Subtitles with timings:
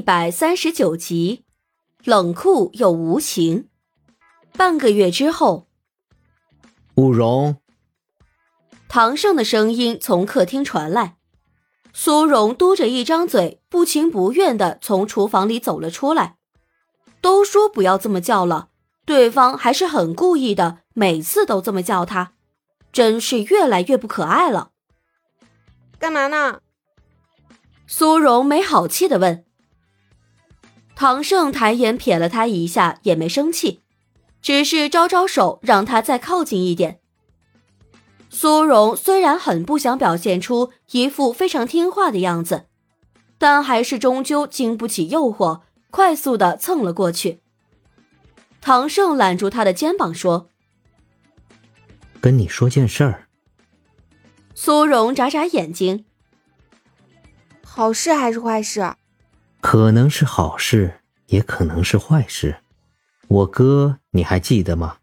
[0.00, 1.44] 一百三十九集，
[2.04, 3.68] 冷酷又无情。
[4.56, 5.66] 半个月之后，
[6.94, 7.58] 慕容，
[8.88, 11.18] 唐胜的声音从客厅传来。
[11.92, 16.36] 苏荣嘟着一张嘴，不情不愿的从厨房里走了出来。
[17.20, 18.70] 都说不要这么叫了，
[19.04, 22.32] 对方还是很故意的，每次都这么叫他，
[22.90, 24.70] 真是越来越不可爱了。
[25.98, 26.62] 干嘛呢？
[27.86, 29.44] 苏荣没好气的问。
[31.00, 33.80] 唐胜抬眼瞥了他一下，也没生气，
[34.42, 37.00] 只是招招手让他再靠近一点。
[38.28, 42.66] 苏荣虽然很不想表现出一副非常听话的样子，
[43.38, 47.40] 但还是终究经不起诱惑，快速的蹭了过去。
[48.60, 50.50] 唐胜揽住他的肩膀说
[52.20, 53.26] ：“跟你说件事儿。”
[54.54, 56.04] 苏荣眨眨眼睛
[57.64, 58.96] ：“好事还是坏事？”
[59.72, 62.56] 可能是好事，也可能是坏事。
[63.28, 64.96] 我哥，你还记得吗？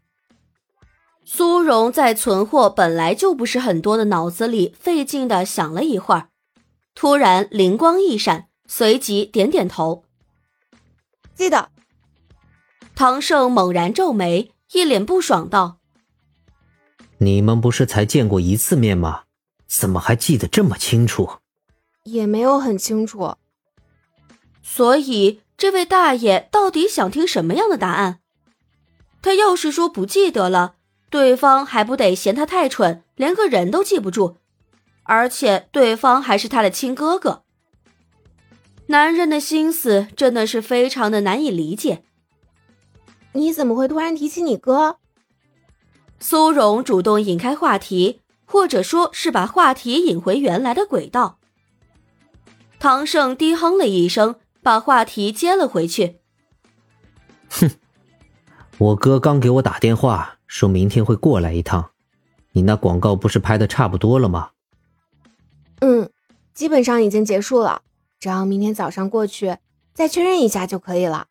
[1.24, 6.28] 苏荣在存货本来就不是很多的脑子里费劲的想了一会儿，
[6.94, 10.04] 突然灵光一闪，随即点点头。
[11.34, 11.70] 记得。
[12.94, 15.78] 唐胜猛然皱眉，一脸不爽道
[17.16, 19.22] ：“你们不是才见过一次面吗？
[19.66, 21.38] 怎么还记得这么清楚？”
[22.04, 23.34] 也没有很清楚。
[24.70, 28.20] 所以，这位大爷到底想听什么样的答案？
[29.22, 30.74] 他要是说不记得了，
[31.08, 34.36] 对方还不得嫌他太蠢，连个人都记不住？
[35.04, 37.44] 而且，对方还是他的亲哥哥。
[38.88, 42.04] 男人的心思真的是非常的难以理解。
[43.32, 44.98] 你怎么会突然提起你哥？
[46.20, 51.38] 苏荣主动引开话题，或者说是把话题引回原来的轨道。
[52.78, 54.36] 唐胜低哼了一声。
[54.62, 56.20] 把话题接了回去。
[57.50, 57.70] 哼，
[58.78, 61.90] 我哥刚给我打电话，说明天会过来一趟。
[62.52, 64.50] 你那广告不是拍的差不多了吗？
[65.80, 66.10] 嗯，
[66.54, 67.82] 基本上已经结束了，
[68.18, 69.58] 只要明天早上过去
[69.94, 71.28] 再确认一下就可以了。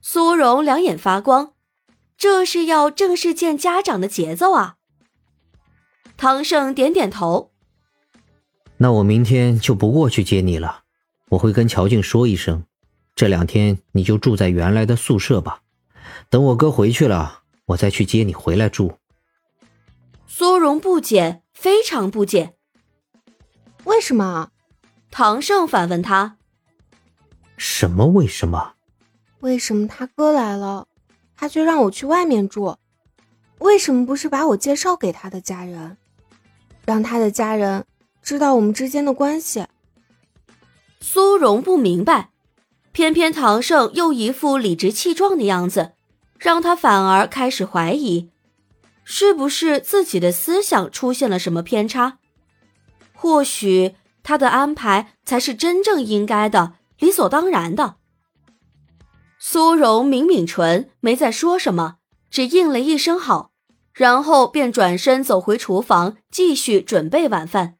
[0.00, 1.54] 苏荣两眼发光，
[2.16, 4.76] 这是要正式见家长的节奏啊！
[6.16, 7.50] 唐胜点点头。
[8.76, 10.81] 那我明天就不过去接你了。
[11.32, 12.64] 我会跟乔静说一声，
[13.14, 15.62] 这两天你就住在原来的宿舍吧。
[16.28, 18.98] 等我哥回去了，我再去接你回来住。
[20.26, 22.52] 苏荣不解，非常不解。
[23.84, 24.50] 为什么？
[25.10, 26.36] 唐胜反问他。
[27.56, 28.08] 什么？
[28.08, 28.74] 为什么？
[29.40, 30.86] 为什么他哥来了，
[31.34, 32.76] 他却让我去外面住？
[33.58, 35.96] 为什么不是把我介绍给他的家人，
[36.84, 37.86] 让他的家人
[38.22, 39.64] 知道我们之间的关系？
[41.02, 42.30] 苏荣不明白，
[42.92, 45.94] 偏偏唐胜又一副理直气壮的样子，
[46.38, 48.30] 让他反而开始怀疑，
[49.02, 52.18] 是不是自己的思想出现了什么偏差？
[53.12, 57.96] 或许他的安排才是真正应该的、理所当然的。
[59.40, 61.96] 苏荣抿抿唇，没再说什么，
[62.30, 63.50] 只应了一声好，
[63.92, 67.74] 然后便转身走回厨房，继续准备晚饭。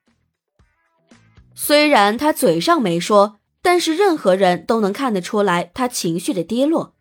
[1.55, 6.95] 虽然他嘴上没说，但是任何人都能看得出来他情绪的低落。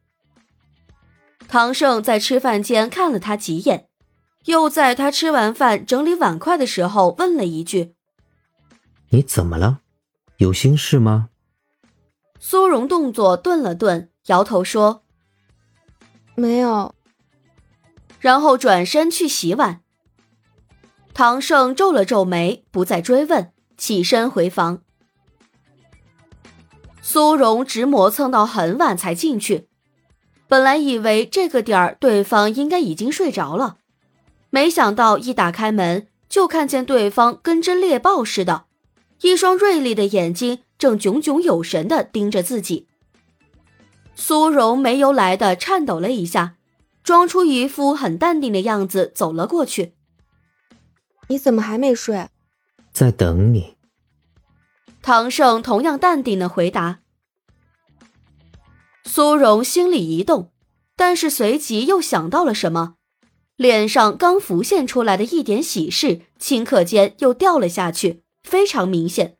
[1.47, 3.87] 唐胜在吃饭间看了他几眼，
[4.45, 7.95] 又在他吃完饭整理碗筷的时候问了一句
[9.09, 9.81] ：“你怎么了？
[10.37, 11.29] 有心事吗？”
[12.39, 15.03] 苏荣动作顿了顿，摇头说
[16.35, 16.95] ：“没有。”
[18.19, 19.81] 然后转身去洗碗。
[21.13, 23.51] 唐胜皱了皱眉，不再追问。
[23.81, 24.83] 起身回房，
[27.01, 29.67] 苏荣直磨蹭到很晚才进去。
[30.47, 33.77] 本来以为这个点儿对方应该已经睡着了，
[34.51, 38.65] 没想到一打开门就看见对方跟只猎豹似的，
[39.21, 42.85] 一双锐利的眼睛正炯炯有神的盯着自己。
[44.13, 46.53] 苏荣没由来的颤抖了一下，
[47.03, 49.95] 装出一副很淡定的样子走了过去。
[51.29, 52.27] 你怎么还没睡？
[52.93, 53.77] 在等你。
[55.01, 56.99] 唐胜同样淡定的回答。
[59.03, 60.51] 苏荣心里一动，
[60.95, 62.95] 但是随即又想到了什么，
[63.55, 69.37] 脸上刚浮现出来的一点喜事，顷刻间又掉了下去，非常明显。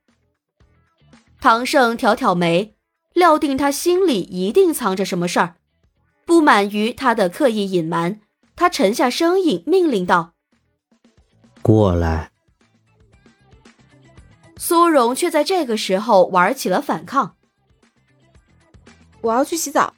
[1.39, 2.75] 唐胜挑挑眉，
[3.13, 5.55] 料定他心里一定藏着什么事儿，
[6.25, 8.19] 不满于他的刻意隐瞒，
[8.55, 10.33] 他沉下声音命令道
[11.61, 12.31] ：“过来。”
[14.63, 17.35] 苏荣却在这个时候玩起了反抗，
[19.21, 19.95] 我要去洗澡。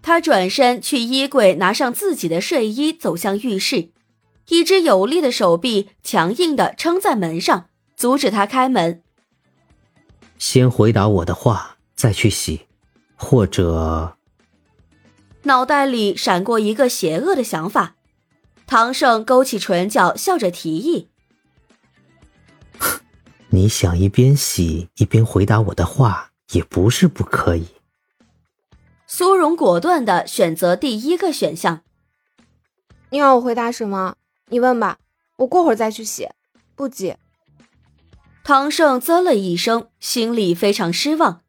[0.00, 3.90] 他转身去衣柜拿上自己的睡衣，走向浴室，
[4.48, 9.02] 一只有力的手臂强硬的撑在门上，阻止他开门。
[10.38, 12.62] 先回答我的话，再去洗，
[13.14, 14.16] 或者……
[15.42, 17.96] 脑袋里闪过一个邪恶的想法，
[18.66, 21.10] 唐胜勾起唇角，笑着提议
[23.54, 27.68] ：“你想一边洗一边回答我的话，也不是不可以。”
[29.06, 31.82] 苏荣果断的选择第一个选项。
[33.10, 34.16] 你要我回答什么？
[34.48, 34.98] 你问吧，
[35.36, 36.28] 我过会儿再去洗，
[36.74, 37.14] 不急。
[38.42, 41.42] 唐胜啧了一声，心里非常失望，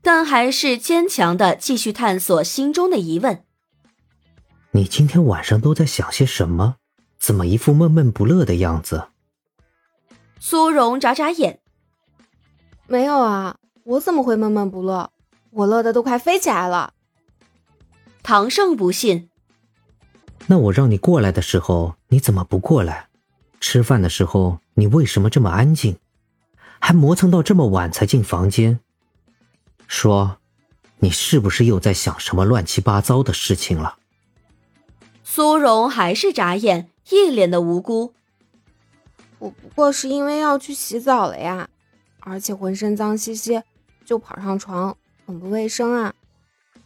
[0.00, 3.44] 但还是坚强的继续探索心中的疑问。
[4.70, 6.76] 你今天晚上都在想些什么？
[7.18, 9.08] 怎么一副闷闷不乐的样子？
[10.38, 11.60] 苏荣眨眨眼，
[12.86, 15.10] 没有啊，我怎么会闷闷不乐？
[15.50, 16.92] 我乐得都快飞起来了。
[18.22, 19.30] 唐胜不信。
[20.46, 23.08] 那我让你过来的时候，你怎么不过来？
[23.60, 25.96] 吃饭的时候，你为什么这么安静？
[26.78, 28.80] 还磨蹭到这么晚才进房间？
[29.86, 30.38] 说，
[30.98, 33.96] 你是不是又在想什么乱七八糟的事情了？
[35.22, 38.12] 苏荣还是眨眼，一脸的无辜。
[39.44, 41.68] 我不过是因为要去洗澡了呀，
[42.20, 43.62] 而且浑身脏兮兮，
[44.02, 44.96] 就跑上床。
[45.26, 46.14] 很不卫生啊！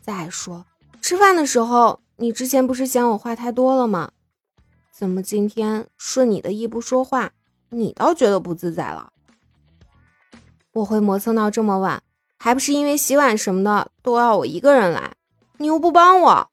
[0.01, 0.67] 再说
[1.01, 4.11] 吃饭的时候，你之前不是嫌我话太多了吗？
[4.93, 7.31] 怎么今天顺你的意不说话，
[7.71, 9.13] 你倒觉得不自在了？
[10.73, 12.03] 我会磨蹭到这么晚，
[12.39, 15.13] 还不是因为洗碗什么的都要我一个人来，
[15.59, 16.51] 你又不帮我。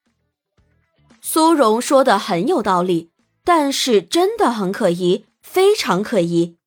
[1.19, 3.09] 苏荣说的很有道理，
[3.43, 6.57] 但是真的很可疑，非常可疑，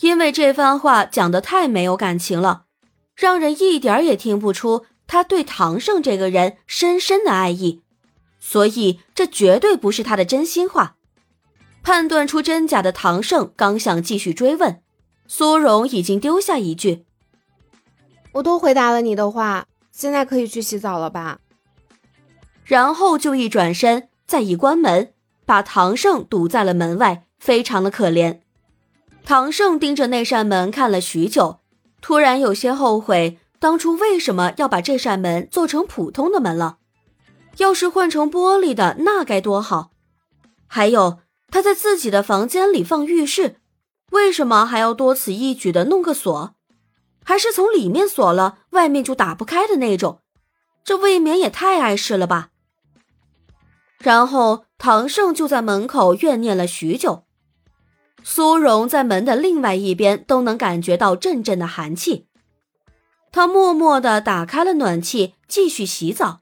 [0.00, 2.64] 因为这番话讲的太没有感情了。
[3.14, 7.82] 让人一点也听不出他对唐胜这个人深深的爱意，
[8.38, 10.96] 所以这绝对不是他的真心话。
[11.82, 14.82] 判断出真假的唐胜刚想继续追问，
[15.26, 17.06] 苏荣已经丢下一句
[18.34, 21.38] ：“我都回答了你的话，现在可以去洗澡了吧？”
[22.64, 25.14] 然后就一转身，再一关门，
[25.46, 28.40] 把唐胜堵在了门外，非常的可怜。
[29.24, 31.60] 唐胜盯着那扇门看了许久。
[32.00, 36.78] 突然有些后悔，当初为什么要把这扇门做成普通的门了？
[37.56, 39.90] 要是换成玻璃的，那该多好！
[40.68, 41.18] 还有，
[41.50, 43.56] 他在自己的房间里放浴室，
[44.12, 46.54] 为什么还要多此一举的弄个锁？
[47.24, 50.20] 还是从里面锁了，外面就打不开的那种？
[50.84, 52.50] 这未免也太碍事了吧！
[53.98, 57.24] 然后唐胜就在门口怨念了许久。
[58.30, 62.26] 苏荣在门的另外一边都能感觉到阵阵的寒气，
[63.32, 66.40] 他默默的打开了暖气，继续洗澡。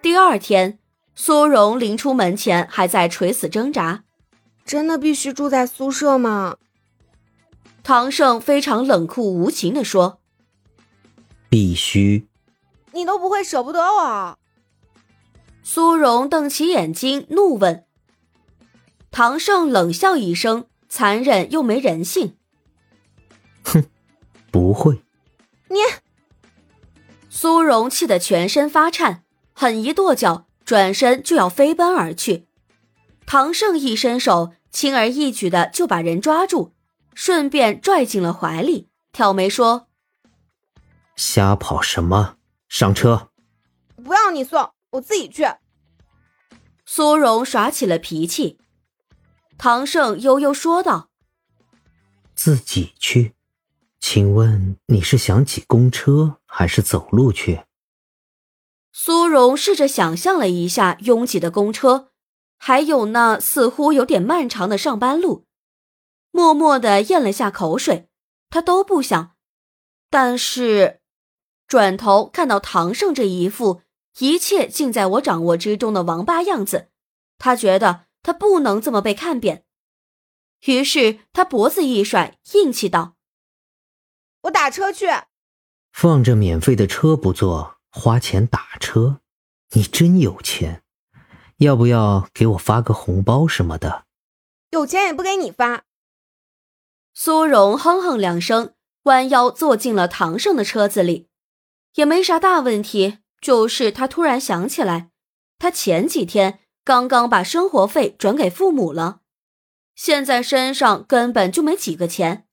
[0.00, 0.78] 第二天，
[1.16, 4.04] 苏荣临出门前还在垂死挣扎
[4.64, 6.58] ：“真的必须住在宿舍吗？”
[7.82, 10.20] 唐胜非常冷酷无情的说
[11.50, 12.28] ：“必须。”
[12.94, 14.38] 你都不会舍不得我？
[15.64, 17.84] 苏荣瞪起眼睛，怒问。
[19.12, 22.38] 唐胜冷笑一声，残忍又没人性。
[23.62, 23.84] 哼，
[24.50, 25.02] 不会。
[25.68, 25.76] 你。
[27.28, 32.48] 苏荣气得全身发颤，狠一跺脚，转身就要飞奔而去。
[33.26, 36.72] 唐胜一伸手，轻而易举的就把人抓住，
[37.14, 39.88] 顺便拽进了怀里，挑眉说
[41.16, 42.36] ：“瞎跑什么？
[42.66, 43.28] 上车！”
[44.02, 45.44] 不要你送，我自己去。
[46.86, 48.58] 苏荣耍起了脾气。
[49.64, 51.10] 唐胜悠悠说道
[52.34, 53.36] ：“自己去，
[54.00, 57.62] 请问你是想挤公车还是走路去？”
[58.92, 62.08] 苏荣试着想象了一下拥挤的公车，
[62.58, 65.46] 还有那似乎有点漫长的上班路，
[66.32, 68.08] 默默的咽了下口水。
[68.50, 69.36] 他都不想，
[70.10, 71.00] 但是
[71.68, 73.82] 转头看到唐胜这一副
[74.18, 76.88] 一切尽在我掌握之中的王八样子，
[77.38, 78.06] 他觉得。
[78.22, 79.64] 他不能这么被看扁，
[80.66, 83.16] 于是他脖子一甩，硬气道
[84.42, 85.06] ：“我打车去。”
[85.92, 89.20] 放着免费的车不坐，花钱打车，
[89.72, 90.82] 你真有钱！
[91.58, 94.06] 要不要给我发个红包什么的？
[94.70, 95.84] 有钱也不给你发。
[97.12, 101.28] 苏荣哼哼两声，弯腰坐进了唐胜的车子里，
[101.96, 105.10] 也没啥大问题，就是他突然想起来，
[105.58, 106.60] 他前几天。
[106.84, 109.20] 刚刚把生活费转给父母了，
[109.94, 112.46] 现在身上根本就没几个钱。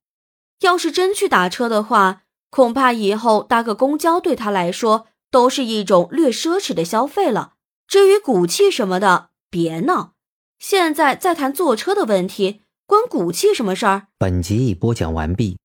[0.61, 7.53] 要是真去打车的话，恐怕以后搭个公交对他来说都是一种略奢侈的消费了。
[7.87, 10.13] 至于骨气什么的，别闹。
[10.59, 14.07] 现在在谈坐车的问题，关骨气什么事儿？
[14.17, 15.57] 本集已播讲完毕，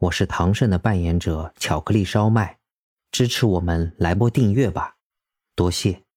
[0.00, 2.58] 我是唐胜的扮演者巧克力烧麦，
[3.10, 4.96] 支持我们来波订阅吧，
[5.54, 6.01] 多谢。